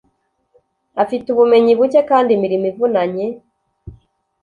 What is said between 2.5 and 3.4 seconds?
ivunanye